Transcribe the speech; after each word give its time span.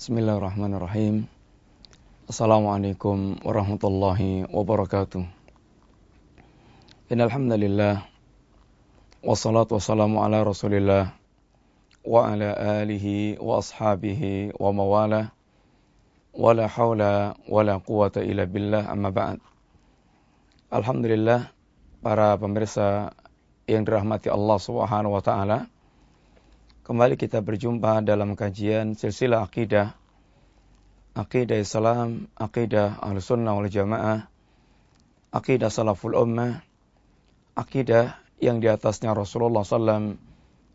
Bismillahirrahmanirrahim. 0.00 1.28
Assalamualaikum 2.24 3.36
warahmatullahi 3.44 4.48
wabarakatuh. 4.48 5.28
Innal 7.12 7.28
hamdalillah 7.28 8.08
wassalatu 9.20 9.76
wassalamu 9.76 10.24
ala 10.24 10.40
Rasulillah 10.40 11.12
wa 12.00 12.32
ala 12.32 12.80
alihi 12.80 13.36
wa 13.44 13.60
ashabihi 13.60 14.56
wa 14.56 14.72
mawala 14.72 15.36
wala 16.32 16.64
haula 16.64 17.36
wala 17.44 17.76
quwata 17.84 18.24
illa 18.24 18.48
billah 18.48 18.88
amma 18.88 19.12
ba'd. 19.12 19.36
Alhamdulillah 20.72 21.52
para 22.00 22.40
pemirsa 22.40 23.12
yang 23.68 23.84
dirahmati 23.84 24.32
Allah 24.32 24.56
Subhanahu 24.64 25.12
wa 25.12 25.20
taala. 25.20 25.68
Kembali 26.90 27.14
kita 27.14 27.38
berjumpa 27.38 28.02
dalam 28.02 28.34
kajian 28.34 28.98
silsilah 28.98 29.46
akidah. 29.46 29.94
Akidah 31.14 31.62
Islam, 31.62 32.26
akidah 32.34 32.98
Ahlussunnah 32.98 33.54
wal 33.54 33.70
Jamaah, 33.70 34.26
akidah 35.30 35.70
Salaful 35.70 36.18
Ummah, 36.18 36.66
akidah 37.54 38.18
yang 38.42 38.58
di 38.58 38.66
atasnya 38.66 39.14
Rasulullah 39.14 39.62
SAW 39.62 40.18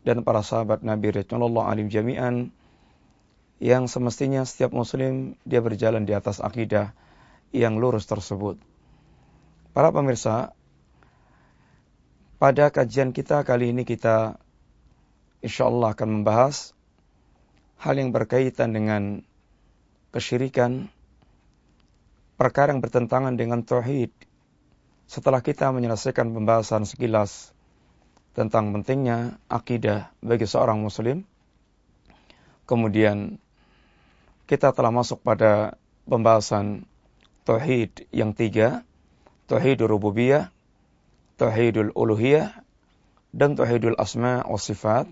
dan 0.08 0.16
para 0.24 0.40
sahabat 0.40 0.80
Nabi 0.80 1.20
Rasulullah 1.20 1.68
alim 1.68 1.92
jami'an 1.92 2.48
yang 3.60 3.84
semestinya 3.84 4.40
setiap 4.48 4.72
muslim 4.72 5.36
dia 5.44 5.60
berjalan 5.60 6.08
di 6.08 6.16
atas 6.16 6.40
akidah 6.40 6.96
yang 7.52 7.76
lurus 7.76 8.08
tersebut. 8.08 8.56
Para 9.76 9.92
pemirsa, 9.92 10.56
pada 12.40 12.72
kajian 12.72 13.12
kita 13.12 13.44
kali 13.44 13.76
ini 13.76 13.84
kita 13.84 14.40
insyaallah 15.44 15.92
akan 15.96 16.22
membahas 16.22 16.76
hal 17.80 18.00
yang 18.00 18.12
berkaitan 18.12 18.72
dengan 18.72 19.24
kesyirikan, 20.12 20.88
perkara 22.40 22.72
yang 22.72 22.80
bertentangan 22.80 23.36
dengan 23.36 23.60
tauhid. 23.64 24.12
Setelah 25.06 25.44
kita 25.44 25.70
menyelesaikan 25.70 26.34
pembahasan 26.34 26.82
sekilas 26.88 27.54
tentang 28.34 28.74
pentingnya 28.74 29.38
akidah 29.46 30.10
bagi 30.24 30.48
seorang 30.48 30.82
muslim, 30.82 31.22
kemudian 32.66 33.38
kita 34.50 34.74
telah 34.74 34.90
masuk 34.90 35.22
pada 35.22 35.78
pembahasan 36.06 36.86
tauhid 37.46 38.10
yang 38.10 38.34
tiga, 38.34 38.82
tauhidul 39.46 39.90
rububiyah, 39.90 40.50
tauhidul 41.38 41.94
uluhiyah, 41.94 42.66
dan 43.30 43.54
tauhidul 43.54 43.94
asma 44.00 44.42
wa 44.42 44.58
sifat. 44.58 45.06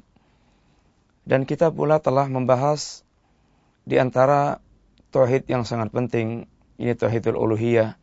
Dan 1.24 1.48
kita 1.48 1.72
pula 1.72 2.00
telah 2.04 2.28
membahas 2.28 3.04
di 3.88 3.96
antara 3.96 4.60
tauhid 5.08 5.48
yang 5.48 5.64
sangat 5.64 5.92
penting, 5.92 6.48
ini 6.76 6.92
tauhidul 6.92 7.36
uluhiyah. 7.36 7.96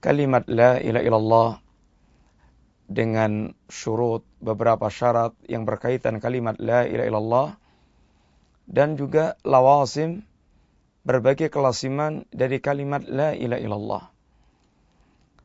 Kalimat 0.00 0.48
la 0.48 0.80
ilaha 0.80 1.04
illallah 1.04 1.50
dengan 2.88 3.52
syurut 3.68 4.24
beberapa 4.40 4.88
syarat 4.88 5.36
yang 5.44 5.68
berkaitan 5.68 6.18
kalimat 6.24 6.56
la 6.56 6.88
ilaha 6.88 7.06
illallah 7.06 7.48
dan 8.64 8.96
juga 8.96 9.36
lawasim 9.44 10.24
berbagai 11.04 11.52
kelasiman 11.52 12.24
dari 12.32 12.64
kalimat 12.64 13.04
la 13.04 13.36
ilaha 13.36 13.60
illallah. 13.60 14.04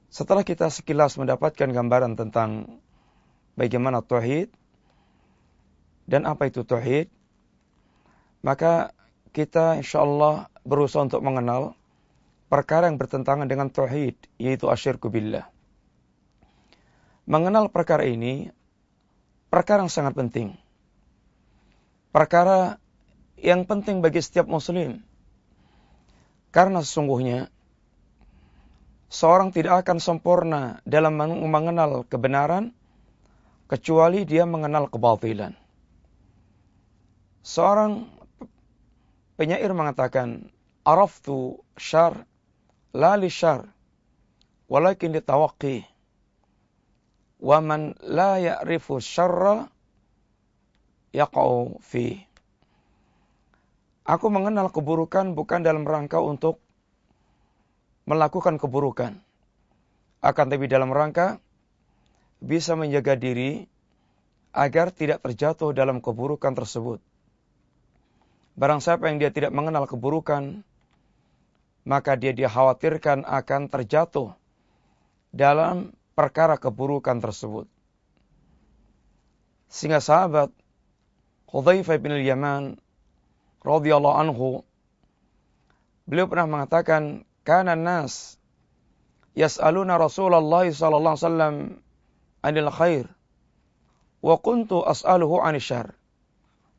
Setelah 0.08 0.48
kita 0.48 0.72
sekilas 0.72 1.20
mendapatkan 1.20 1.68
gambaran 1.68 2.16
tentang 2.16 2.80
bagaimana 3.60 4.00
tauhid, 4.00 4.48
dan 6.06 6.30
apa 6.30 6.50
itu 6.50 6.62
tauhid? 6.62 7.10
Maka 8.46 8.94
kita 9.34 9.82
insya 9.82 10.06
Allah 10.06 10.48
berusaha 10.62 11.02
untuk 11.02 11.26
mengenal 11.26 11.74
perkara 12.46 12.88
yang 12.88 13.02
bertentangan 13.02 13.50
dengan 13.50 13.74
tauhid, 13.74 14.16
yaitu 14.38 14.70
asyirku 14.70 15.10
billah. 15.10 15.50
Mengenal 17.26 17.74
perkara 17.74 18.06
ini, 18.06 18.54
perkara 19.50 19.82
yang 19.82 19.90
sangat 19.90 20.14
penting. 20.14 20.54
Perkara 22.14 22.78
yang 23.42 23.66
penting 23.66 24.00
bagi 24.00 24.22
setiap 24.22 24.46
muslim. 24.46 25.02
Karena 26.54 26.80
sesungguhnya, 26.86 27.52
seorang 29.10 29.52
tidak 29.52 29.84
akan 29.84 29.98
sempurna 30.00 30.80
dalam 30.88 31.18
mengenal 31.20 32.08
kebenaran, 32.08 32.72
kecuali 33.66 34.24
dia 34.24 34.46
mengenal 34.48 34.88
kebatilan. 34.88 35.65
Seorang 37.46 38.10
penyair 39.38 39.70
mengatakan, 39.70 40.50
Araftu 40.82 41.62
syar, 41.78 42.26
la 42.90 43.14
li 43.14 43.30
syar, 43.30 43.70
walakin 44.66 45.14
li 45.14 45.22
tawaqi. 45.22 45.86
Wa 47.38 47.62
man 47.62 47.94
la 48.02 48.42
ya'rifu 48.42 48.98
syarra, 48.98 49.70
yaqa'u 51.14 51.78
fi. 51.86 52.18
Aku 54.10 54.34
mengenal 54.34 54.74
keburukan 54.74 55.38
bukan 55.38 55.62
dalam 55.62 55.86
rangka 55.86 56.18
untuk 56.26 56.58
melakukan 58.10 58.58
keburukan. 58.58 59.22
Akan 60.26 60.50
tapi 60.50 60.66
dalam 60.66 60.90
rangka 60.90 61.38
bisa 62.42 62.74
menjaga 62.74 63.14
diri 63.14 63.70
agar 64.50 64.90
tidak 64.90 65.22
terjatuh 65.22 65.78
dalam 65.78 66.02
keburukan 66.02 66.58
tersebut. 66.58 67.06
Barang 68.56 68.80
siapa 68.80 69.12
yang 69.12 69.20
dia 69.20 69.36
tidak 69.36 69.52
mengenal 69.52 69.84
keburukan, 69.84 70.64
maka 71.84 72.16
dia 72.16 72.32
dikhawatirkan 72.32 73.28
akan 73.28 73.62
terjatuh 73.68 74.32
dalam 75.36 75.92
perkara 76.16 76.56
keburukan 76.56 77.20
tersebut. 77.20 77.68
Sehingga 79.68 80.00
sahabat 80.00 80.56
Hudzaifah 81.52 82.00
bin 82.00 82.16
Yaman 82.16 82.80
radhiyallahu 83.60 84.16
anhu 84.16 84.48
beliau 86.08 86.32
pernah 86.32 86.48
mengatakan 86.48 87.28
kana 87.44 87.76
nas 87.76 88.40
yas'aluna 89.36 90.00
Rasulullah 90.00 90.64
sallallahu 90.64 91.16
alaihi 91.18 91.28
wasallam 91.28 91.56
anil 92.46 92.72
khair 92.72 93.06
wa 94.24 94.38
kuntu 94.40 94.86
as'aluhu 94.86 95.42
'anil 95.42 95.62
syarr 95.62 95.90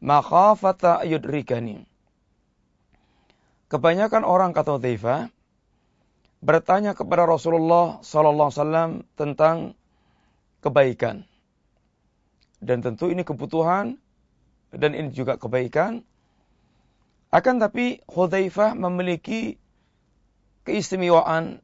makhafata. 0.01 1.05
Kebanyakan 3.67 4.23
orang 4.23 4.55
kata 4.55 4.79
Udhaifah 4.79 5.29
bertanya 6.45 6.95
kepada 6.95 7.27
Rasulullah 7.27 7.99
sallallahu 8.05 9.03
tentang 9.19 9.75
kebaikan. 10.63 11.27
Dan 12.63 12.81
tentu 12.81 13.13
ini 13.13 13.27
kebutuhan 13.27 13.99
dan 14.73 14.91
ini 14.97 15.13
juga 15.13 15.37
kebaikan. 15.37 16.03
Akan 17.35 17.59
tapi 17.59 18.01
Hudzaifah 18.07 18.79
memiliki 18.79 19.59
keistimewaan 20.63 21.61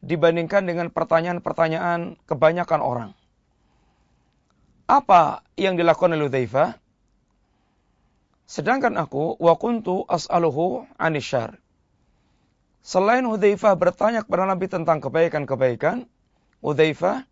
dibandingkan 0.00 0.64
dengan 0.64 0.88
pertanyaan-pertanyaan 0.90 2.16
kebanyakan 2.24 2.80
orang. 2.80 3.10
Apa 4.88 5.44
yang 5.60 5.76
dilakukan 5.76 6.16
oleh 6.16 6.26
Hudzaifah? 6.32 6.87
Sedangkan 8.48 8.96
aku 8.96 9.36
wa 9.36 9.54
kuntu 9.60 10.08
as'aluhu 10.08 10.88
anisyar. 10.96 11.60
Selain 12.80 13.20
Hudzaifah 13.28 13.76
bertanya 13.76 14.24
kepada 14.24 14.48
Nabi 14.48 14.72
tentang 14.72 15.04
kebaikan-kebaikan, 15.04 16.08
Hudzaifah 16.64 17.28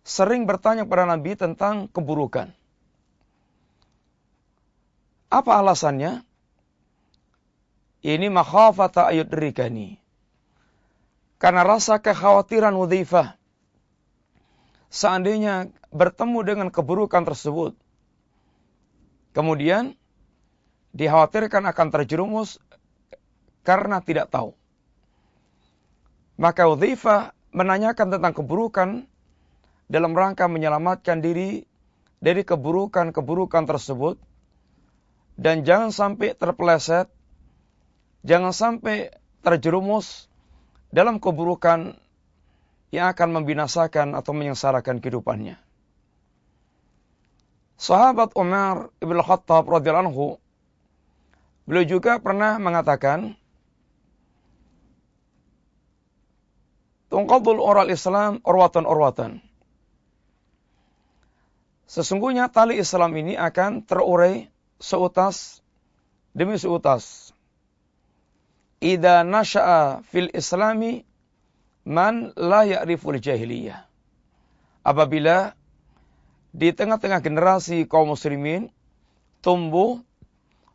sering 0.00 0.48
bertanya 0.48 0.88
kepada 0.88 1.04
Nabi 1.04 1.36
tentang 1.36 1.92
keburukan. 1.92 2.56
Apa 5.28 5.60
alasannya? 5.60 6.24
Ini 8.00 8.32
makhafata 8.32 9.12
ayudrikani. 9.12 10.00
Karena 11.36 11.68
rasa 11.68 12.00
kekhawatiran 12.00 12.72
Hudzaifah 12.80 13.36
seandainya 14.88 15.68
bertemu 15.92 16.38
dengan 16.48 16.68
keburukan 16.72 17.28
tersebut. 17.28 17.76
Kemudian 19.36 19.99
dikhawatirkan 20.96 21.66
akan 21.70 21.88
terjerumus 21.92 22.58
karena 23.62 24.02
tidak 24.02 24.32
tahu. 24.32 24.56
Maka 26.40 26.66
Udhifah 26.72 27.36
menanyakan 27.52 28.16
tentang 28.16 28.32
keburukan 28.32 28.88
dalam 29.90 30.12
rangka 30.16 30.48
menyelamatkan 30.48 31.20
diri 31.20 31.68
dari 32.22 32.42
keburukan-keburukan 32.44 33.68
tersebut 33.68 34.16
dan 35.36 35.64
jangan 35.64 35.92
sampai 35.92 36.32
terpeleset, 36.36 37.08
jangan 38.24 38.52
sampai 38.52 39.12
terjerumus 39.44 40.28
dalam 40.92 41.20
keburukan 41.20 41.96
yang 42.90 43.06
akan 43.12 43.28
membinasakan 43.40 44.18
atau 44.18 44.32
menyengsarakan 44.34 44.98
kehidupannya. 44.98 45.56
Sahabat 47.80 48.36
Umar 48.36 48.92
Ibn 49.00 49.18
Khattab 49.24 49.64
radhiyallahu 49.64 50.06
anhu 50.12 50.26
Beliau 51.70 51.86
juga 51.86 52.18
pernah 52.18 52.58
mengatakan, 52.58 53.38
Tungkabul 57.10 57.62
oral 57.62 57.94
Islam 57.94 58.42
orwatan 58.42 58.86
orwatan. 58.86 59.42
Sesungguhnya 61.86 62.50
tali 62.50 62.78
Islam 62.78 63.14
ini 63.18 63.34
akan 63.34 63.82
terurai 63.82 64.50
seutas 64.78 65.62
demi 66.34 66.54
seutas. 66.54 67.34
Ida 68.78 69.26
nasha'a 69.26 70.06
fil 70.06 70.30
islami 70.30 71.02
man 71.82 72.34
la 72.38 72.66
ya'riful 72.66 73.18
jahiliyah. 73.18 73.86
Apabila 74.86 75.58
di 76.50 76.70
tengah-tengah 76.70 77.22
generasi 77.22 77.86
kaum 77.90 78.14
muslimin 78.14 78.70
tumbuh 79.42 79.98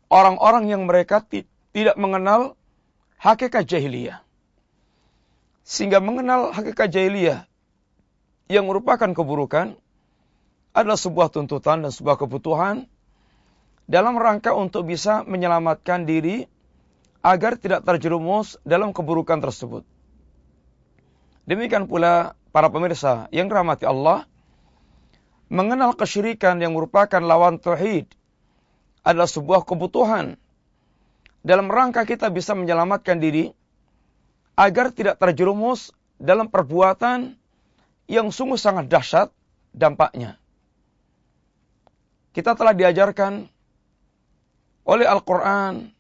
orang-orang 0.10 0.70
yang 0.70 0.86
mereka 0.86 1.24
tidak 1.26 1.96
mengenal 1.98 2.56
hakikat 3.20 3.66
jahiliyah. 3.66 4.22
Sehingga 5.66 5.98
mengenal 5.98 6.54
hakikat 6.54 6.94
jahiliyah 6.94 7.50
yang 8.46 8.70
merupakan 8.70 9.10
keburukan 9.10 9.74
adalah 10.76 11.00
sebuah 11.00 11.34
tuntutan 11.34 11.82
dan 11.82 11.90
sebuah 11.90 12.22
kebutuhan 12.22 12.86
dalam 13.90 14.18
rangka 14.18 14.54
untuk 14.54 14.86
bisa 14.86 15.26
menyelamatkan 15.26 16.06
diri 16.06 16.46
agar 17.26 17.58
tidak 17.58 17.82
terjerumus 17.82 18.62
dalam 18.62 18.94
keburukan 18.94 19.42
tersebut. 19.42 19.82
Demikian 21.50 21.90
pula 21.90 22.38
para 22.54 22.70
pemirsa 22.70 23.26
yang 23.34 23.50
dirahmati 23.50 23.86
Allah, 23.86 24.30
mengenal 25.50 25.98
kesyirikan 25.98 26.58
yang 26.62 26.78
merupakan 26.78 27.22
lawan 27.22 27.58
tauhid 27.58 28.10
adalah 29.06 29.30
sebuah 29.30 29.64
kebutuhan 29.70 30.34
dalam 31.46 31.70
rangka 31.70 32.10
kita 32.10 32.34
bisa 32.34 32.58
menyelamatkan 32.58 33.22
diri 33.22 33.54
agar 34.58 34.90
tidak 34.90 35.22
terjerumus 35.22 35.94
dalam 36.18 36.50
perbuatan 36.50 37.38
yang 38.10 38.34
sungguh 38.34 38.58
sangat 38.58 38.90
dahsyat 38.90 39.30
dampaknya. 39.70 40.42
Kita 42.34 42.58
telah 42.58 42.74
diajarkan 42.74 43.46
oleh 44.90 45.06
Al-Quran, 45.06 45.94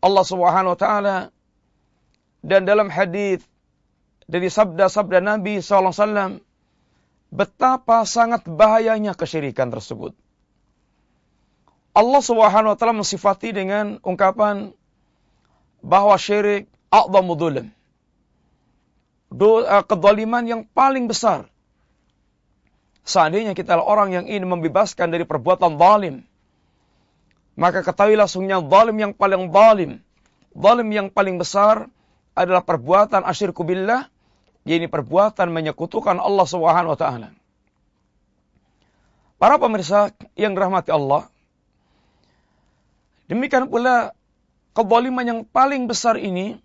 Allah 0.00 0.24
Subhanahu 0.24 0.72
wa 0.74 0.80
Ta'ala, 0.80 1.18
dan 2.40 2.64
dalam 2.64 2.88
hadis 2.88 3.44
dari 4.24 4.48
sabda-sabda 4.48 5.20
Nabi 5.20 5.60
SAW, 5.60 6.40
betapa 7.28 8.06
sangat 8.08 8.48
bahayanya 8.48 9.12
kesyirikan 9.12 9.68
tersebut. 9.68 10.16
Allah 11.90 12.22
Subhanahu 12.22 12.72
wa 12.74 12.78
taala 12.78 12.94
mensifati 13.02 13.50
dengan 13.50 13.98
ungkapan 14.06 14.70
bahwa 15.82 16.14
syirik 16.14 16.70
a'dhamu 16.92 17.34
dzulm. 17.34 17.66
Eh, 19.30 19.84
kedoliman 19.86 20.42
yang 20.42 20.62
paling 20.66 21.06
besar. 21.06 21.46
Seandainya 23.06 23.54
kita 23.54 23.78
orang 23.78 24.10
yang 24.10 24.24
ingin 24.26 24.46
membebaskan 24.46 25.10
dari 25.10 25.22
perbuatan 25.22 25.78
zalim, 25.78 26.26
maka 27.54 27.86
ketahuilah 27.86 28.26
sungguhnya 28.26 28.58
zalim 28.58 28.96
yang 28.98 29.12
paling 29.14 29.50
zalim, 29.50 29.90
zalim 30.52 30.88
yang 30.90 31.08
paling 31.10 31.38
besar 31.38 31.86
adalah 32.34 32.62
perbuatan 32.62 33.22
asyirku 33.22 33.62
billah, 33.62 34.10
yaitu 34.66 34.90
perbuatan 34.90 35.48
menyekutukan 35.50 36.18
Allah 36.18 36.46
Subhanahu 36.46 36.94
wa 36.94 36.98
taala. 36.98 37.28
Para 39.40 39.56
pemirsa 39.56 40.12
yang 40.36 40.52
dirahmati 40.52 40.92
Allah, 40.92 41.29
demikian 43.30 43.70
pula 43.70 44.12
kezaliman 44.74 45.24
yang 45.24 45.40
paling 45.46 45.86
besar 45.86 46.18
ini 46.18 46.58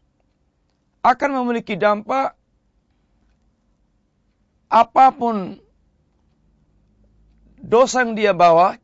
akan 1.06 1.30
memiliki 1.46 1.78
dampak 1.78 2.34
apa 4.66 5.06
pun 5.14 5.62
dosa 7.62 8.02
yang 8.02 8.18
dia 8.18 8.34
bawa 8.34 8.82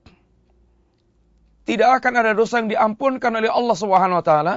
tidak 1.65 2.01
akan 2.01 2.13
ada 2.17 2.31
dosa 2.33 2.59
yang 2.61 2.69
diampunkan 2.73 3.31
oleh 3.31 3.49
Allah 3.49 3.77
Subhanahu 3.77 4.19
wa 4.19 4.25
taala. 4.25 4.55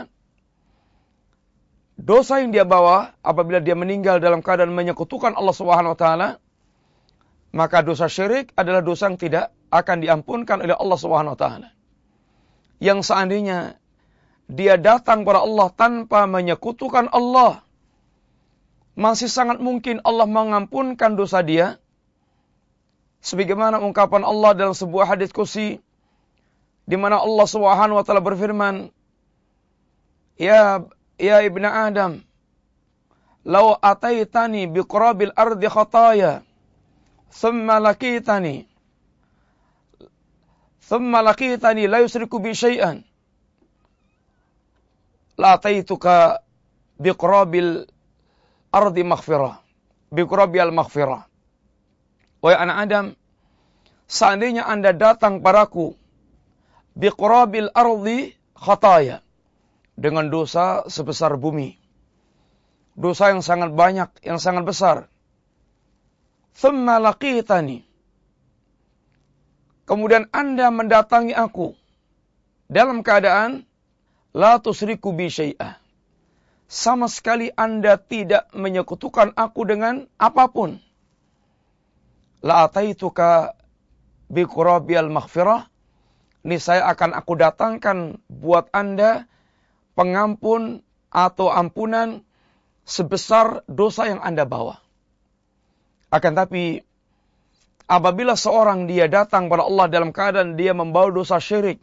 Dosa 1.94 2.42
yang 2.42 2.50
dia 2.50 2.66
bawa 2.66 3.14
apabila 3.22 3.62
dia 3.62 3.78
meninggal 3.78 4.18
dalam 4.18 4.42
keadaan 4.42 4.74
menyekutukan 4.74 5.36
Allah 5.36 5.54
Subhanahu 5.54 5.94
wa 5.94 5.98
taala, 5.98 6.28
maka 7.54 7.86
dosa 7.86 8.10
syirik 8.10 8.50
adalah 8.58 8.82
dosa 8.82 9.08
yang 9.08 9.20
tidak 9.20 9.54
akan 9.70 10.02
diampunkan 10.02 10.64
oleh 10.64 10.74
Allah 10.74 10.98
Subhanahu 10.98 11.34
wa 11.36 11.40
taala. 11.40 11.68
Yang 12.82 13.10
seandainya 13.10 13.78
dia 14.50 14.76
datang 14.76 15.24
kepada 15.24 15.40
Allah 15.44 15.68
tanpa 15.72 16.28
menyekutukan 16.28 17.08
Allah, 17.08 17.64
masih 18.94 19.30
sangat 19.30 19.58
mungkin 19.58 20.04
Allah 20.04 20.28
mengampunkan 20.28 21.16
dosa 21.16 21.40
dia. 21.40 21.80
Sebagaimana 23.24 23.80
ungkapan 23.80 24.20
Allah 24.20 24.52
dalam 24.52 24.76
sebuah 24.76 25.16
hadis 25.16 25.32
kursi 25.32 25.80
di 26.84 26.96
mana 27.00 27.16
Allah 27.24 27.46
Subhanahu 27.48 27.96
wa 27.96 28.04
taala 28.04 28.20
berfirman, 28.20 28.92
"Ya 30.36 30.84
ya 31.16 31.40
ibnu 31.40 31.64
Adam, 31.64 32.20
law 33.48 33.80
ataitani 33.80 34.68
biqrabil 34.68 35.32
ardi 35.32 35.68
khataya, 35.72 36.44
thumma 37.32 37.80
lakitani 37.80 38.68
thumma 40.88 41.24
lakitani 41.24 41.88
la 41.88 42.04
yusriku 42.04 42.38
bi 42.38 42.52
syai'an, 42.52 43.00
la 45.40 45.56
ataituka 45.56 46.44
biqrabil 47.00 47.88
ardi 48.72 49.02
maghfirah, 49.02 49.60
biqrabil 50.12 50.72
maghfirah." 50.72 51.22
Wahai 52.44 52.60
anak 52.60 52.76
Adam, 52.76 53.06
seandainya 54.04 54.68
Anda 54.68 54.92
datang 54.92 55.40
padaku 55.40 55.96
biqrabil 56.94 57.72
ardi 57.74 58.36
khataya. 58.54 59.20
Dengan 59.94 60.26
dosa 60.26 60.90
sebesar 60.90 61.38
bumi. 61.38 61.78
Dosa 62.98 63.30
yang 63.30 63.46
sangat 63.46 63.70
banyak, 63.78 64.10
yang 64.26 64.42
sangat 64.42 64.66
besar. 64.66 65.06
Thumma 66.58 66.98
laqitani. 66.98 67.86
Kemudian 69.84 70.28
Anda 70.32 70.72
mendatangi 70.72 71.36
aku. 71.36 71.76
Dalam 72.68 73.04
keadaan 73.04 73.68
la 74.32 74.56
tusriku 74.58 75.12
bi 75.12 75.28
syai'ah. 75.28 75.76
Sama 76.64 77.06
sekali 77.12 77.52
Anda 77.52 78.00
tidak 78.00 78.48
menyekutukan 78.56 79.36
aku 79.36 79.68
dengan 79.68 80.08
apa 80.16 80.48
pun. 80.48 80.80
La 82.40 82.64
ataituka 82.64 83.52
bi 84.32 84.48
qurabil 84.48 85.12
maghfirah 85.12 85.68
ini 86.44 86.60
saya 86.60 86.84
akan 86.92 87.16
aku 87.16 87.40
datangkan 87.40 88.20
buat 88.28 88.68
Anda 88.68 89.24
pengampun 89.96 90.84
atau 91.08 91.48
ampunan 91.48 92.20
sebesar 92.84 93.64
dosa 93.64 94.12
yang 94.12 94.20
Anda 94.20 94.44
bawa. 94.44 94.76
Akan 96.12 96.36
tapi 96.36 96.84
apabila 97.90 98.34
seorang 98.36 98.88
dia 98.88 99.08
datang 99.10 99.52
pada 99.52 99.64
Allah 99.68 99.86
dalam 99.88 100.10
keadaan 100.10 100.56
dia 100.56 100.72
membawa 100.72 101.12
dosa 101.12 101.36
syirik 101.40 101.80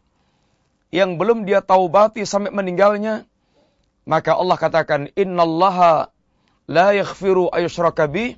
yang 0.91 1.15
belum 1.15 1.47
dia 1.47 1.63
taubati 1.63 2.27
sampai 2.27 2.51
meninggalnya, 2.51 3.23
maka 4.03 4.35
Allah 4.35 4.57
katakan 4.59 5.07
innallaha 5.15 6.11
la 6.67 6.91
yaghfiru 6.91 7.47
ayyushraka 7.47 8.11
bi 8.11 8.35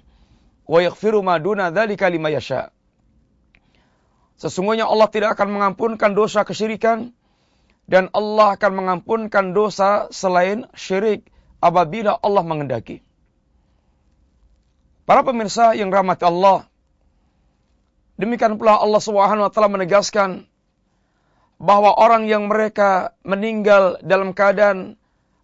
wa 0.70 0.80
yaghfiru 0.80 1.26
ma 1.26 1.42
duna 1.42 1.74
liman 1.74 2.32
yasha. 2.32 2.70
Sesungguhnya 4.38 4.86
Allah 4.86 5.08
tidak 5.10 5.40
akan 5.40 5.56
mengampunkan 5.56 6.14
dosa 6.14 6.46
kesyirikan 6.46 7.14
dan 7.88 8.08
Allah 8.14 8.56
akan 8.56 8.72
mengampunkan 8.76 9.56
dosa 9.56 10.08
selain 10.12 10.68
syirik 10.76 11.26
apabila 11.64 12.20
Allah 12.20 12.44
mengendaki. 12.44 13.00
Para 15.04 15.20
pemirsa 15.24 15.76
yang 15.76 15.92
rahmat 15.92 16.20
Allah, 16.24 16.64
demikian 18.20 18.58
pula 18.58 18.78
Allah 18.78 19.02
Subhanahu 19.02 19.48
wa 19.48 19.52
taala 19.52 19.70
menegaskan 19.72 20.46
bahwa 21.64 21.96
orang 21.96 22.28
yang 22.28 22.52
mereka 22.52 23.16
meninggal 23.24 24.02
dalam 24.04 24.36
keadaan 24.36 25.00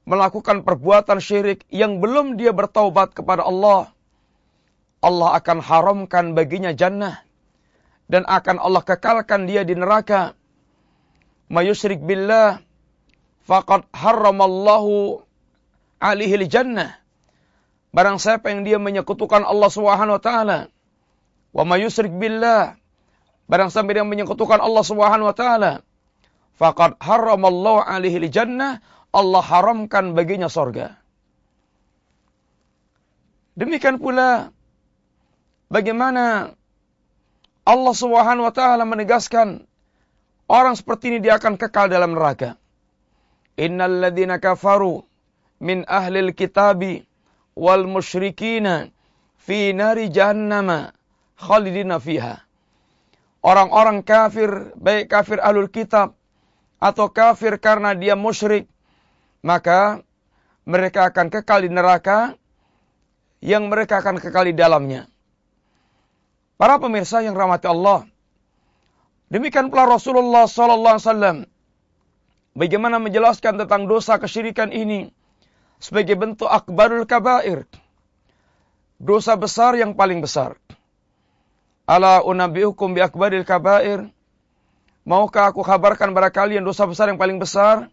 melakukan 0.10 0.66
perbuatan 0.66 1.22
syirik 1.22 1.64
yang 1.70 2.02
belum 2.02 2.36
dia 2.36 2.50
bertaubat 2.50 3.14
kepada 3.14 3.46
Allah, 3.46 3.94
Allah 5.00 5.30
akan 5.38 5.62
haramkan 5.62 6.34
baginya 6.34 6.74
jannah 6.74 7.22
dan 8.10 8.26
akan 8.26 8.58
Allah 8.58 8.82
kekalkan 8.82 9.46
dia 9.46 9.62
di 9.62 9.78
neraka. 9.78 10.34
Mayusrik 11.50 12.02
billah 12.02 12.62
faqad 13.46 13.86
harramallahu 13.94 15.22
alihi 16.02 16.46
jannah. 16.50 16.98
Barang 17.90 18.22
siapa 18.22 18.54
yang 18.54 18.66
dia 18.66 18.78
menyekutukan 18.78 19.46
Allah 19.46 19.70
Subhanahu 19.70 20.18
wa 20.18 20.22
taala. 20.22 20.60
Wa 21.50 21.66
mayusrik 21.66 22.14
billah 22.14 22.78
barang 23.50 23.74
siapa 23.74 23.90
yang 23.94 24.06
menyekutukan 24.06 24.62
Allah 24.62 24.84
Subhanahu 24.86 25.30
wa 25.30 25.36
taala 25.36 25.82
faqad 26.60 27.00
haramallahu 27.02 27.82
alaihi 27.82 28.30
jannah, 28.30 28.84
Allah 29.10 29.42
haramkan 29.42 30.14
baginya 30.14 30.52
sorga. 30.52 31.00
Demikian 33.58 33.98
pula 33.98 34.54
bagaimana 35.74 36.54
Allah 37.66 37.96
Subhanahu 37.96 38.46
wa 38.46 38.54
taala 38.54 38.86
menegaskan 38.86 39.66
orang 40.46 40.78
seperti 40.78 41.16
ini 41.16 41.20
dia 41.26 41.42
akan 41.42 41.58
kekal 41.58 41.90
dalam 41.90 42.14
neraka. 42.14 42.56
Innal 43.60 44.00
ladzina 44.00 44.38
kafaru 44.38 45.04
min 45.60 45.84
ahlil 45.90 46.32
kitabi 46.32 47.04
wal 47.58 47.84
musyrikina 47.90 48.88
fi 49.36 49.76
nari 49.76 50.08
jahannama 50.08 50.96
khalidina 51.40 51.98
fiha. 51.98 52.44
Orang-orang 53.40 54.04
kafir, 54.04 54.76
baik 54.76 55.08
kafir 55.08 55.40
alul 55.40 55.72
kitab 55.72 56.20
atau 56.84 57.08
kafir 57.08 57.56
karena 57.56 57.96
dia 57.96 58.20
musyrik, 58.20 58.68
maka 59.40 60.04
mereka 60.68 61.08
akan 61.08 61.32
kekal 61.32 61.64
di 61.64 61.72
neraka 61.72 62.36
yang 63.40 63.72
mereka 63.72 64.04
akan 64.04 64.20
kekal 64.20 64.44
di 64.44 64.56
dalamnya. 64.56 65.08
Para 66.60 66.76
pemirsa 66.76 67.24
yang 67.24 67.40
rahmati 67.40 67.72
Allah, 67.72 68.04
demikian 69.32 69.72
pula 69.72 69.88
Rasulullah 69.88 70.44
sallallahu 70.44 70.96
alaihi 71.00 71.08
wasallam 71.08 71.38
bagaimana 72.60 73.00
menjelaskan 73.00 73.56
tentang 73.64 73.88
dosa 73.88 74.20
kesyirikan 74.20 74.76
ini 74.76 75.16
sebagai 75.80 76.20
bentuk 76.20 76.52
akbarul 76.52 77.08
kabair. 77.08 77.64
Dosa 79.00 79.40
besar 79.40 79.80
yang 79.80 79.96
paling 79.96 80.20
besar. 80.20 80.60
Ala 81.90 82.22
unabiukum 82.22 82.94
bi 82.94 83.02
akbaril 83.02 83.42
kabair. 83.42 84.06
Maukah 85.10 85.50
aku 85.50 85.66
kabarkan 85.66 86.14
kepada 86.14 86.30
kalian 86.30 86.62
dosa 86.62 86.86
besar 86.86 87.10
yang 87.10 87.18
paling 87.18 87.42
besar? 87.42 87.90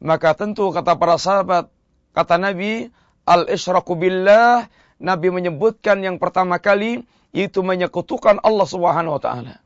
Maka 0.00 0.32
tentu 0.32 0.72
kata 0.72 0.96
para 0.96 1.20
sahabat, 1.20 1.68
kata 2.16 2.40
Nabi, 2.40 2.88
al-isyraku 3.28 3.92
billah, 3.92 4.72
Nabi 4.96 5.28
menyebutkan 5.28 6.00
yang 6.00 6.16
pertama 6.16 6.56
kali 6.56 7.04
itu 7.36 7.60
menyekutukan 7.60 8.40
Allah 8.40 8.64
Subhanahu 8.64 9.20
wa 9.20 9.22
taala. 9.22 9.60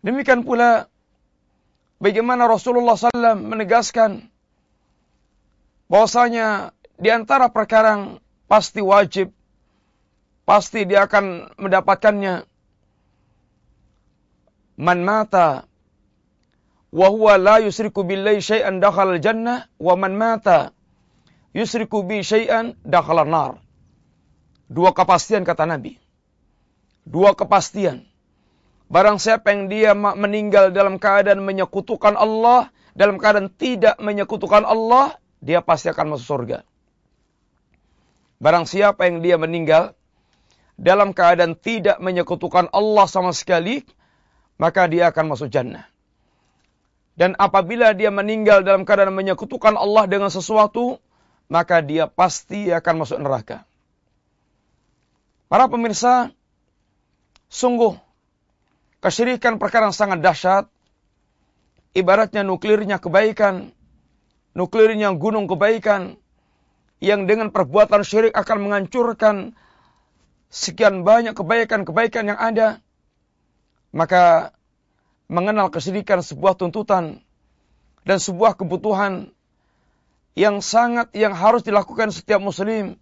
Demikian 0.00 0.48
pula 0.48 0.88
bagaimana 2.00 2.48
Rasulullah 2.48 2.96
SAW 2.96 3.36
menegaskan 3.36 4.32
bahwasanya 5.92 6.72
di 6.96 7.12
antara 7.12 7.52
perkara 7.52 8.00
yang 8.00 8.04
pasti 8.48 8.80
wajib, 8.80 9.34
pasti 10.46 10.86
dia 10.86 11.04
akan 11.04 11.58
mendapatkannya. 11.58 12.46
Man 14.78 15.02
mata 15.02 15.66
wa 16.94 17.08
huwa 17.10 17.34
la 17.36 17.56
yusriku 17.60 18.06
billahi 18.06 18.38
syai'an 18.38 18.78
dakhala 18.78 19.18
jannah 19.18 19.66
wa 19.76 19.94
man 19.98 20.14
mata 20.14 20.70
yusriku 21.52 22.06
bi 22.06 22.22
syai'an 22.22 22.78
dakhala 22.86 23.26
nar. 23.26 23.58
Dua 24.70 24.94
kepastian 24.94 25.42
kata 25.42 25.66
Nabi. 25.66 25.98
Dua 27.06 27.34
kepastian. 27.34 28.06
Barang 28.86 29.18
siapa 29.18 29.50
yang 29.50 29.66
dia 29.66 29.98
meninggal 29.98 30.70
dalam 30.70 31.02
keadaan 31.02 31.42
menyekutukan 31.42 32.14
Allah, 32.14 32.70
dalam 32.94 33.18
keadaan 33.18 33.50
tidak 33.50 33.98
menyekutukan 33.98 34.62
Allah, 34.62 35.18
dia 35.42 35.58
pasti 35.58 35.90
akan 35.90 36.14
masuk 36.14 36.26
surga. 36.26 36.58
Barang 38.38 38.66
siapa 38.68 39.10
yang 39.10 39.22
dia 39.26 39.38
meninggal 39.38 39.96
dalam 40.76 41.16
keadaan 41.16 41.56
tidak 41.56 41.96
menyekutukan 41.98 42.68
Allah 42.70 43.08
sama 43.08 43.32
sekali, 43.32 43.82
maka 44.60 44.84
dia 44.88 45.08
akan 45.08 45.32
masuk 45.32 45.48
jannah. 45.48 45.88
Dan 47.16 47.32
apabila 47.40 47.96
dia 47.96 48.12
meninggal 48.12 48.60
dalam 48.60 48.84
keadaan 48.84 49.16
menyekutukan 49.16 49.72
Allah 49.72 50.04
dengan 50.04 50.28
sesuatu, 50.28 51.00
maka 51.48 51.80
dia 51.80 52.04
pasti 52.12 52.68
akan 52.68 52.94
masuk 53.02 53.18
neraka. 53.24 53.64
Para 55.48 55.64
pemirsa, 55.72 56.36
sungguh 57.48 57.96
kesyirikan 59.00 59.56
perkara 59.56 59.88
yang 59.88 59.96
sangat 59.96 60.20
dahsyat, 60.20 60.68
ibaratnya 61.96 62.44
nuklirnya 62.44 63.00
kebaikan, 63.00 63.72
nuklirnya 64.52 65.16
gunung 65.16 65.48
kebaikan 65.48 66.20
yang 67.00 67.24
dengan 67.24 67.48
perbuatan 67.48 68.04
syirik 68.04 68.36
akan 68.36 68.68
menghancurkan 68.68 69.56
sekian 70.50 71.02
banyak 71.02 71.34
kebaikan-kebaikan 71.34 72.32
yang 72.34 72.38
ada, 72.38 72.80
maka 73.90 74.54
mengenal 75.26 75.70
kesyirikan 75.70 76.22
sebuah 76.22 76.54
tuntutan 76.54 77.22
dan 78.06 78.18
sebuah 78.22 78.54
kebutuhan 78.54 79.34
yang 80.38 80.60
sangat 80.62 81.10
yang 81.16 81.34
harus 81.34 81.66
dilakukan 81.66 82.12
setiap 82.14 82.38
muslim. 82.38 83.00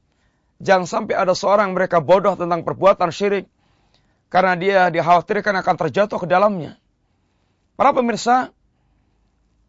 Jangan 0.62 0.86
sampai 0.86 1.18
ada 1.18 1.34
seorang 1.34 1.74
mereka 1.74 1.98
bodoh 1.98 2.38
tentang 2.38 2.62
perbuatan 2.62 3.10
syirik 3.10 3.50
karena 4.30 4.54
dia 4.56 4.80
dikhawatirkan 4.88 5.60
akan 5.60 5.74
terjatuh 5.76 6.16
ke 6.16 6.26
dalamnya. 6.30 6.78
Para 7.74 7.90
pemirsa, 7.90 8.54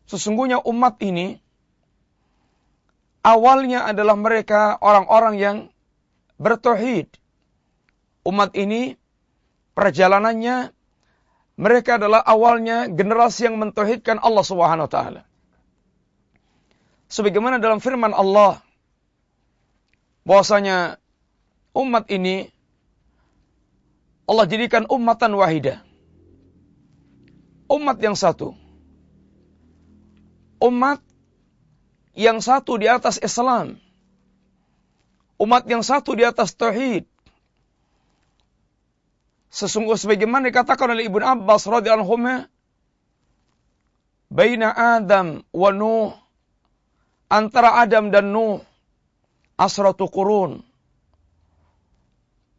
sesungguhnya 0.05 0.62
umat 0.62 1.01
ini 1.01 1.41
awalnya 3.25 3.89
adalah 3.89 4.13
mereka 4.13 4.77
orang-orang 4.77 5.36
yang 5.41 5.58
bertauhid. 6.38 7.10
Umat 8.25 8.58
ini 8.58 8.98
perjalanannya 9.77 10.74
mereka 11.55 11.96
adalah 11.96 12.20
awalnya 12.25 12.91
generasi 12.91 13.48
yang 13.48 13.55
mentauhidkan 13.62 14.20
Allah 14.20 14.44
Subhanahu 14.44 14.89
wa 14.89 14.91
taala. 14.91 15.22
Sebagaimana 17.08 17.62
dalam 17.63 17.79
firman 17.79 18.12
Allah 18.12 18.60
bahwasanya 20.25 21.00
umat 21.77 22.10
ini 22.12 22.50
Allah 24.25 24.46
jadikan 24.50 24.89
ummatan 24.89 25.38
wahidah. 25.38 25.86
Umat 27.70 28.01
yang 28.01 28.17
satu. 28.17 28.58
Umat 30.58 31.00
yang 32.17 32.41
satu 32.41 32.82
di 32.82 32.89
atas 32.89 33.22
Islam. 33.22 33.77
Umat 35.38 35.70
yang 35.70 35.86
satu 35.86 36.17
di 36.17 36.25
atas 36.25 36.58
Tauhid. 36.58 37.05
Sesungguhnya 39.55 39.95
sebagaimana 39.95 40.51
dikatakan 40.51 40.91
oleh 40.91 41.07
Ibnu 41.07 41.24
Abbas 41.24 41.63
radhiyallahu 41.63 42.12
anhu, 42.19 42.43
baina 44.27 44.75
Adam 45.00 45.47
wa 45.55 45.71
Nuh 45.71 46.12
antara 47.31 47.79
Adam 47.79 48.12
dan 48.12 48.35
Nuh 48.35 48.59
asratu 49.55 50.12
kurun. 50.12 50.59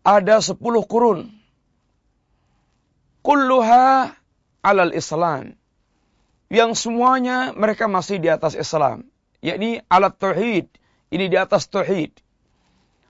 Ada 0.07 0.41
sepuluh 0.41 0.89
kurun. 0.89 1.29
Kulluha 3.21 4.17
alal 4.65 4.97
Islam. 4.97 5.53
Yang 6.49 6.87
semuanya 6.89 7.53
mereka 7.53 7.91
masih 7.91 8.23
di 8.23 8.31
atas 8.31 8.57
Islam 8.57 9.05
yakni 9.45 9.85
alat 9.87 10.17
tauhid. 10.17 10.67
Ini 11.13 11.31
di 11.31 11.37
atas 11.39 11.71
tauhid. 11.71 12.19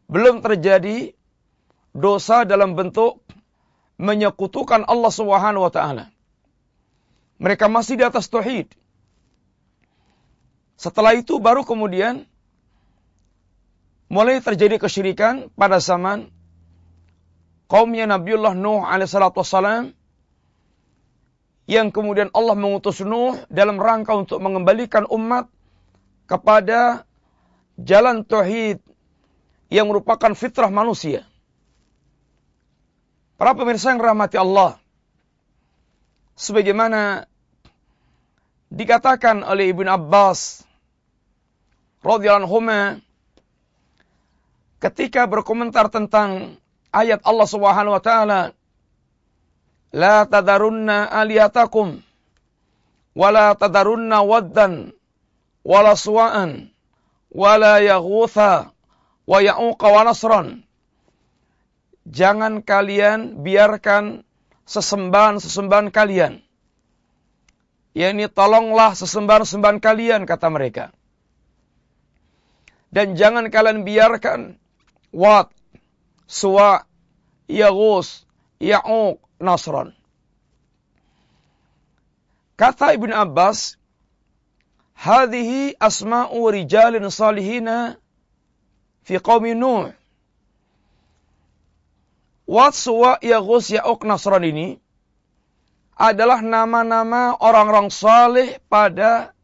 Belum 0.06 0.44
terjadi 0.44 1.16
dosa 1.96 2.44
dalam 2.44 2.76
bentuk 2.76 3.24
menyekutukan 3.96 4.84
Allah 4.84 5.12
Subhanahu 5.12 5.64
wa 5.64 5.72
taala. 5.72 6.12
Mereka 7.36 7.68
masih 7.68 8.00
di 8.00 8.04
atas 8.04 8.28
tauhid. 8.32 8.72
Setelah 10.76 11.16
itu 11.16 11.40
baru 11.40 11.64
kemudian 11.64 12.28
mulai 14.12 14.40
terjadi 14.40 14.76
kesyirikan 14.76 15.48
pada 15.56 15.80
zaman 15.80 16.28
kaumnya 17.66 18.06
Nabiullah 18.06 18.52
Nuh 18.52 18.84
alaihissalatu 18.84 19.40
wassalam 19.40 19.96
yang 21.66 21.90
kemudian 21.90 22.30
Allah 22.30 22.54
mengutus 22.54 23.02
Nuh 23.02 23.40
dalam 23.50 23.80
rangka 23.80 24.14
untuk 24.14 24.38
mengembalikan 24.38 25.08
umat 25.10 25.50
kepada 26.30 27.02
jalan 27.80 28.22
tauhid 28.22 28.78
yang 29.68 29.90
merupakan 29.90 30.30
fitrah 30.38 30.70
manusia. 30.70 31.26
Para 33.36 33.52
pemirsa 33.52 33.92
yang 33.92 34.00
rahmati 34.00 34.40
Allah, 34.40 34.80
sebagaimana 36.40 37.28
dikatakan 38.72 39.44
oleh 39.44 39.72
Ibn 39.76 39.88
Abbas 39.92 40.64
radhiyallahu 42.00 42.48
anhu 42.48 42.60
ketika 44.80 45.28
berkomentar 45.28 45.88
tentang 45.88 46.60
ayat 46.92 47.20
Allah 47.24 47.48
Subhanahu 47.48 47.96
wa 47.96 48.02
taala 48.02 48.40
la 49.92 50.28
tadarunna 50.28 51.08
aliyatakum 51.08 52.04
wala 53.16 53.56
tadarunna 53.56 54.20
waddan 54.20 54.92
wala 55.64 55.96
suwa'an 55.96 56.68
wala 57.32 57.80
yaghutha 57.80 58.70
wa 59.26 59.38
ya'uqa 59.42 59.86
wa 59.90 60.00
nasran. 60.06 60.65
Jangan 62.06 62.62
kalian 62.62 63.42
biarkan 63.42 64.22
sesembahan-sesembahan 64.66 65.90
kalian 65.90 66.46
yakni 67.96 68.28
tolonglah 68.28 68.92
sesembahan-sembahan 68.92 69.80
kalian 69.80 70.28
kata 70.28 70.52
mereka. 70.52 70.92
Dan 72.92 73.16
jangan 73.16 73.48
kalian 73.48 73.88
biarkan 73.88 74.60
Wat, 75.16 75.48
Suwa, 76.28 76.84
Yagus, 77.48 78.28
Ya'uq, 78.60 79.16
Nasran. 79.40 79.96
Kata 82.60 82.92
Ibn 82.92 83.10
Abbas, 83.16 83.80
Hadihi 84.96 85.76
asma'u 85.76 86.40
rijalin 86.52 87.04
salihina 87.08 88.00
fi 89.04 89.20
qawmi 89.20 89.52
Nuh. 89.56 89.92
Wat, 92.46 92.78
Suwa, 92.78 93.18
Yagus, 93.18 93.74
Ya'uq, 93.74 94.06
Nasran 94.06 94.46
ini 94.46 94.78
adalah 95.98 96.44
nama-nama 96.44 97.34
orang-orang 97.42 97.90
saleh 97.90 98.62
pada 98.70 99.34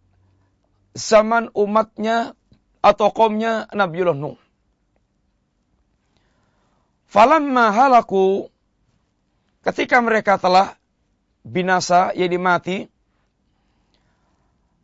zaman 0.95 1.51
umatnya 1.57 2.39
atau 2.79 3.09
kaumnya 3.11 3.67
Nabiullah 3.75 4.15
Nuh. 4.15 4.39
Falamma 7.11 7.75
halaku 7.75 8.49
ketika 9.67 10.01
mereka 10.01 10.39
telah 10.39 10.79
binasa, 11.43 12.15
jadi 12.15 12.39
mati, 12.39 12.87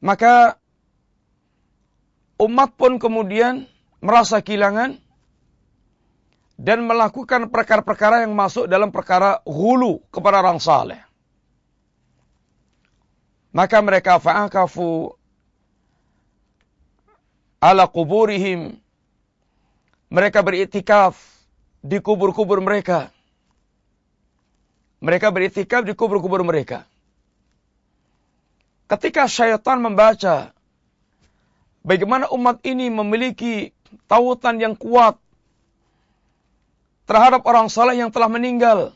maka 0.03 0.59
umat 2.39 2.75
pun 2.75 2.99
kemudian 2.99 3.67
merasa 3.99 4.43
kehilangan 4.43 5.01
dan 6.59 6.83
melakukan 6.83 7.55
perkara-perkara 7.55 8.27
yang 8.27 8.35
masuk 8.35 8.67
dalam 8.67 8.91
perkara 8.91 9.39
hulu 9.47 10.03
kepada 10.11 10.43
orang 10.43 10.59
saleh. 10.59 10.99
Maka 13.55 13.79
mereka 13.79 14.19
fa'akafu 14.19 15.15
ala 17.63 17.87
kuburihim. 17.87 18.75
Mereka 20.11 20.43
beriktikaf 20.43 21.15
di 21.79 22.03
kubur-kubur 22.03 22.59
mereka. 22.59 23.15
Mereka 24.99 25.31
beriktikaf 25.31 25.87
di 25.87 25.95
kubur-kubur 25.95 26.43
mereka. 26.43 26.83
Ketika 28.89 29.31
syaitan 29.31 29.79
membaca 29.79 30.51
bagaimana 31.87 32.27
umat 32.35 32.59
ini 32.67 32.91
memiliki 32.91 33.71
tautan 34.11 34.59
yang 34.59 34.75
kuat 34.75 35.21
terhadap 37.09 37.41
orang 37.49 37.73
saleh 37.73 37.97
yang 37.97 38.13
telah 38.13 38.29
meninggal 38.29 38.93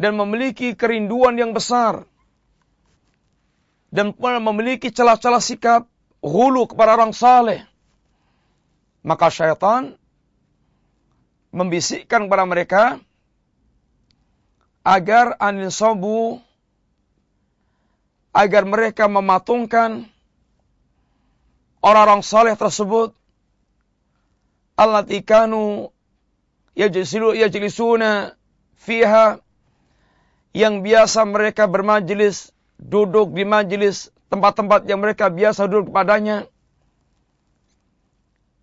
dan 0.00 0.16
memiliki 0.16 0.72
kerinduan 0.72 1.36
yang 1.36 1.52
besar 1.52 2.08
dan 3.92 4.16
memiliki 4.16 4.88
celah-celah 4.88 5.44
sikap 5.44 5.84
hulu 6.24 6.64
kepada 6.72 6.96
orang 6.96 7.12
saleh. 7.12 7.68
Maka 9.04 9.28
syaitan 9.28 9.92
membisikkan 11.52 12.24
kepada 12.24 12.48
mereka 12.48 12.82
agar 14.86 15.36
anil 15.36 15.68
sobu 15.68 16.40
agar 18.30 18.62
mereka 18.64 19.10
mematungkan 19.10 20.06
orang-orang 21.82 22.22
saleh 22.22 22.54
tersebut 22.54 23.12
allati 24.78 25.20
kanu 25.20 25.90
yajlisuna 26.80 28.32
fiha 28.80 29.44
yang 30.56 30.80
biasa 30.80 31.28
mereka 31.28 31.68
bermajlis 31.68 32.50
duduk 32.80 33.36
di 33.36 33.44
majelis 33.44 34.08
tempat-tempat 34.32 34.88
yang 34.88 35.04
mereka 35.04 35.28
biasa 35.28 35.68
duduk 35.68 35.92
padanya. 35.92 36.48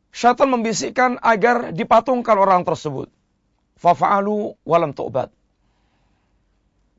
Syaitan 0.10 0.50
membisikkan 0.50 1.22
agar 1.22 1.70
dipatungkan 1.78 2.42
orang 2.42 2.66
tersebut. 2.66 3.14
Fafa'alu 3.78 4.58
walam 4.66 4.98
tu'bad. 4.98 5.30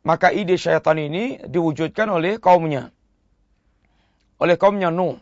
Maka 0.06 0.30
ide 0.30 0.54
syaitan 0.54 0.94
ini 0.94 1.42
diwujudkan 1.42 2.06
oleh 2.06 2.38
kaumnya. 2.38 2.94
Oleh 4.38 4.54
kaumnya 4.54 4.94
Nuh. 4.94 5.18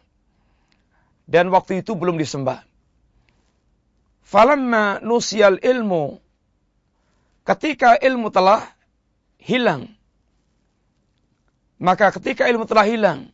Dan 1.25 1.49
waktu 1.49 1.81
itu 1.81 1.97
belum 1.97 2.21
disembah. 2.21 2.66
Falamma 4.27 4.99
nusial 5.07 5.63
ilmu. 5.63 6.19
Ketika 7.47 7.95
ilmu 7.95 8.35
telah 8.35 8.59
hilang 9.39 9.97
maka 11.77 12.09
ketika 12.09 12.49
ilmu 12.49 12.65
telah 12.65 12.89
hilang 12.89 13.29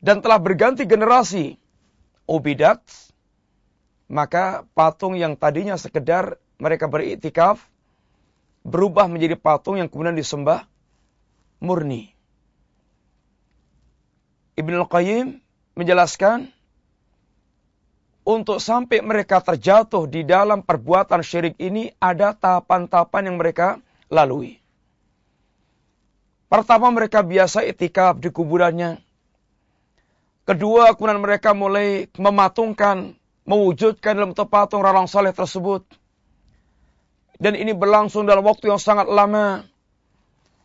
dan 0.00 0.24
telah 0.24 0.40
berganti 0.40 0.88
generasi 0.88 1.60
ubidat, 2.24 2.80
maka 4.08 4.64
patung 4.72 5.12
yang 5.12 5.36
tadinya 5.36 5.76
sekedar 5.76 6.40
mereka 6.56 6.88
beriktikaf 6.88 7.60
berubah 8.64 9.08
menjadi 9.08 9.36
patung 9.36 9.76
yang 9.76 9.92
kemudian 9.92 10.16
disembah 10.16 10.64
murni. 11.60 12.16
Ibn 14.56 14.72
Al-Qayyim 14.84 15.40
menjelaskan 15.76 16.48
untuk 18.24 18.60
sampai 18.60 19.00
mereka 19.00 19.40
terjatuh 19.40 20.04
di 20.04 20.22
dalam 20.22 20.60
perbuatan 20.60 21.24
syirik 21.24 21.56
ini 21.56 21.90
ada 21.96 22.36
tahapan-tahapan 22.36 23.32
yang 23.32 23.36
mereka 23.40 23.80
lalui. 24.12 24.60
Pertama 26.50 26.90
mereka 26.90 27.22
biasa 27.22 27.62
itikaf 27.62 28.18
di 28.18 28.28
kuburannya. 28.34 28.98
Kedua, 30.42 30.90
kemudian 30.98 31.22
mereka 31.22 31.54
mulai 31.54 32.10
mematungkan, 32.18 33.14
mewujudkan 33.46 34.18
dalam 34.18 34.34
patung 34.34 34.82
orang 34.82 35.06
saleh 35.06 35.30
tersebut. 35.30 35.86
Dan 37.38 37.54
ini 37.54 37.70
berlangsung 37.70 38.26
dalam 38.26 38.42
waktu 38.42 38.66
yang 38.66 38.82
sangat 38.82 39.06
lama. 39.06 39.62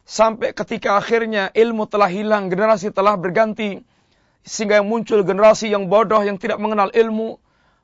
Sampai 0.09 0.57
ketika 0.57 0.97
akhirnya 0.97 1.53
ilmu 1.53 1.85
telah 1.85 2.09
hilang, 2.09 2.49
generasi 2.49 2.89
telah 2.89 3.13
berganti. 3.13 3.85
Sehingga 4.41 4.81
muncul 4.81 5.21
generasi 5.21 5.69
yang 5.69 5.85
bodoh, 5.85 6.25
yang 6.25 6.41
tidak 6.41 6.57
mengenal 6.57 6.89
ilmu. 6.89 7.37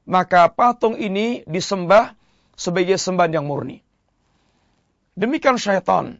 Maka 0.05 0.49
patung 0.49 0.97
ini 0.97 1.45
disembah 1.45 2.17
sebagai 2.57 2.97
sembahan 2.97 3.37
yang 3.37 3.45
murni. 3.45 3.81
Demikian 5.13 5.59
syaitan 5.59 6.17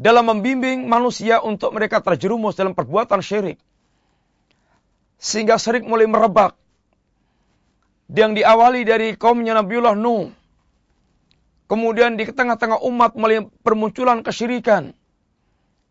dalam 0.00 0.24
membimbing 0.32 0.88
manusia 0.88 1.44
untuk 1.44 1.76
mereka 1.76 2.00
terjerumus 2.00 2.56
dalam 2.56 2.72
perbuatan 2.72 3.20
syirik. 3.20 3.60
Sehingga 5.20 5.60
syirik 5.60 5.84
mulai 5.84 6.08
merebak. 6.08 6.56
Yang 8.10 8.42
diawali 8.42 8.80
dari 8.82 9.08
kaumnya 9.14 9.54
Nabiullah 9.54 9.94
Nuh. 9.94 10.32
Kemudian 11.70 12.18
di 12.18 12.26
tengah-tengah 12.26 12.82
umat 12.82 13.14
mulai 13.14 13.46
permunculan 13.62 14.26
kesyirikan. 14.26 14.90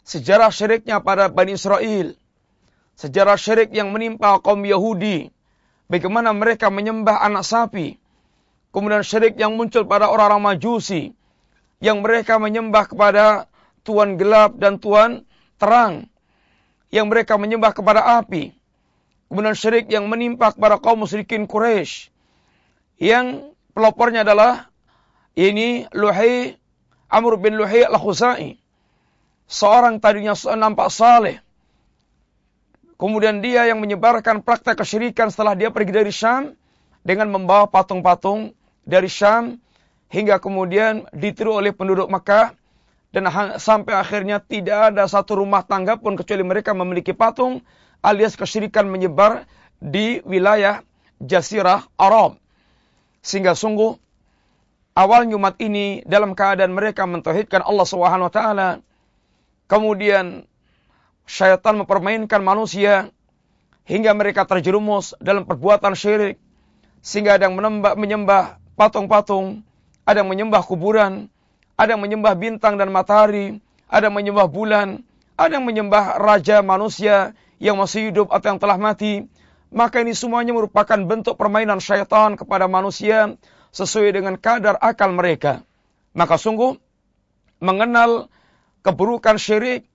Sejarah 0.04 0.52
syiriknya 0.52 1.00
pada 1.00 1.32
Bani 1.32 1.56
Israel. 1.56 2.18
Sejarah 3.00 3.40
syirik 3.40 3.72
yang 3.72 3.96
menimpa 3.96 4.42
kaum 4.44 4.60
Yahudi. 4.66 5.32
Bagaimana 5.90 6.30
mereka 6.38 6.70
menyembah 6.70 7.18
anak 7.26 7.42
sapi. 7.42 7.98
Kemudian 8.70 9.02
syirik 9.02 9.34
yang 9.42 9.58
muncul 9.58 9.90
pada 9.90 10.06
orang-orang 10.06 10.54
majusi. 10.54 11.18
Yang 11.82 11.98
mereka 12.06 12.38
menyembah 12.38 12.86
kepada 12.86 13.50
Tuhan 13.82 14.22
gelap 14.22 14.54
dan 14.62 14.78
Tuhan 14.78 15.26
terang. 15.58 16.06
Yang 16.94 17.06
mereka 17.10 17.42
menyembah 17.42 17.74
kepada 17.74 18.22
api. 18.22 18.54
Kemudian 19.34 19.58
syirik 19.58 19.90
yang 19.90 20.06
menimpa 20.06 20.54
kepada 20.54 20.78
kaum 20.78 21.02
musyrikin 21.02 21.50
Quraisy. 21.50 22.14
Yang 23.02 23.58
pelopornya 23.74 24.22
adalah 24.22 24.70
ini 25.34 25.90
Luhai 25.90 26.54
Amr 27.10 27.42
bin 27.42 27.58
Luhai 27.58 27.82
al-Khuzai. 27.90 28.62
Seorang 29.50 29.98
tadinya 29.98 30.38
nampak 30.54 30.94
saleh. 30.94 31.42
Kemudian 33.00 33.40
dia 33.40 33.64
yang 33.64 33.80
menyebarkan 33.80 34.44
praktek 34.44 34.84
kesyirikan 34.84 35.32
setelah 35.32 35.56
dia 35.56 35.72
pergi 35.72 35.96
dari 35.96 36.12
Syam 36.12 36.52
dengan 37.00 37.32
membawa 37.32 37.64
patung-patung 37.72 38.52
dari 38.84 39.08
Syam 39.08 39.56
hingga 40.12 40.44
kemudian 40.44 41.08
ditiru 41.16 41.56
oleh 41.56 41.72
penduduk 41.72 42.12
Makkah 42.12 42.52
dan 43.16 43.26
sampai 43.58 43.96
akhirnya 43.96 44.44
tidak 44.44 44.94
ada 44.94 45.08
satu 45.08 45.40
rumah 45.40 45.64
tangga 45.64 45.96
pun 45.96 46.20
kecuali 46.20 46.44
mereka 46.44 46.76
memiliki 46.76 47.16
patung 47.16 47.64
alias 48.04 48.36
kesyirikan 48.36 48.86
menyebar 48.86 49.48
di 49.80 50.20
wilayah 50.28 50.84
Jazirah 51.24 51.88
Arab. 51.96 52.36
Sehingga 53.24 53.56
sungguh 53.56 53.96
awal 54.96 55.24
umat 55.32 55.56
ini 55.64 56.04
dalam 56.04 56.36
keadaan 56.36 56.76
mereka 56.76 57.08
mentauhidkan 57.08 57.64
Allah 57.64 57.88
Subhanahu 57.88 58.28
wa 58.28 58.34
taala. 58.34 58.70
Kemudian 59.72 60.44
syaitan 61.30 61.78
mempermainkan 61.78 62.42
manusia 62.42 63.14
hingga 63.86 64.18
mereka 64.18 64.50
terjerumus 64.50 65.14
dalam 65.22 65.46
perbuatan 65.46 65.94
syirik 65.94 66.42
sehingga 67.06 67.38
ada 67.38 67.46
yang 67.46 67.62
menyembah 67.94 68.58
patung-patung, 68.74 69.62
ada 70.10 70.26
yang 70.26 70.30
menyembah 70.34 70.66
kuburan, 70.66 71.30
ada 71.78 71.94
yang 71.94 72.02
menyembah 72.02 72.34
bintang 72.34 72.82
dan 72.82 72.90
matahari, 72.90 73.62
ada 73.86 74.10
yang 74.10 74.18
menyembah 74.18 74.50
bulan, 74.50 75.06
ada 75.38 75.62
yang 75.62 75.70
menyembah 75.70 76.18
raja 76.18 76.66
manusia 76.66 77.38
yang 77.62 77.78
masih 77.78 78.10
hidup 78.10 78.34
atau 78.34 78.58
yang 78.58 78.60
telah 78.60 78.82
mati. 78.82 79.30
Maka 79.70 80.02
ini 80.02 80.18
semuanya 80.18 80.58
merupakan 80.58 80.98
bentuk 80.98 81.38
permainan 81.38 81.78
syaitan 81.78 82.34
kepada 82.34 82.66
manusia 82.66 83.38
sesuai 83.70 84.18
dengan 84.18 84.34
kadar 84.34 84.82
akal 84.82 85.14
mereka. 85.14 85.62
Maka 86.18 86.42
sungguh 86.42 86.74
mengenal 87.62 88.34
keburukan 88.82 89.38
syirik 89.38 89.86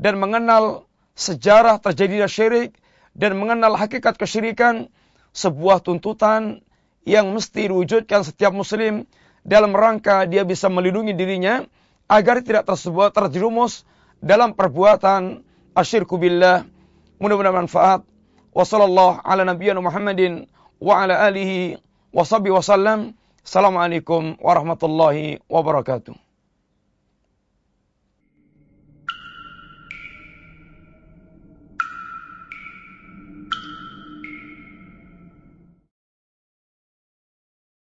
dan 0.00 0.16
mengenal 0.16 0.88
sejarah 1.12 1.76
terjadinya 1.84 2.24
syirik 2.24 2.72
dan 3.12 3.36
mengenal 3.36 3.76
hakikat 3.76 4.16
kesyirikan 4.16 4.88
sebuah 5.36 5.84
tuntutan 5.84 6.64
yang 7.04 7.28
mesti 7.36 7.68
diwujudkan 7.68 8.24
setiap 8.24 8.56
muslim 8.56 9.04
dalam 9.44 9.76
rangka 9.76 10.24
dia 10.24 10.44
bisa 10.48 10.72
melindungi 10.72 11.12
dirinya 11.12 11.64
agar 12.08 12.40
tidak 12.40 12.64
tersebut 12.64 13.12
terjerumus 13.12 13.84
dalam 14.20 14.56
perbuatan 14.56 15.44
asyirku 15.76 16.16
billah. 16.16 16.64
Mudah-mudahan 17.20 17.68
manfaat. 17.68 18.00
Wassallallahu 18.50 19.22
ala 19.22 19.46
nabiyyina 19.46 19.78
Muhammadin 19.78 20.48
wa 20.82 21.04
ala 21.04 21.22
alihi 21.28 21.78
wa 22.10 22.24
sahbihi 22.24 22.56
wasallam. 22.56 23.14
Assalamualaikum 23.44 24.36
warahmatullahi 24.42 25.38
wabarakatuh. 25.46 26.29